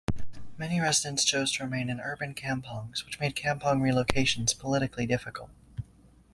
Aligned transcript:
Many 0.57 0.79
residents 0.81 1.23
chose 1.23 1.51
to 1.51 1.63
remain 1.63 1.87
in 1.87 1.99
urban 1.99 2.33
kampongs, 2.33 3.05
which 3.05 3.19
made 3.19 3.35
kampong 3.35 3.81
relocations 3.81 4.57
politically 4.57 5.05
difficult. 5.05 5.51